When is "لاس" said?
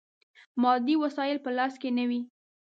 1.57-1.73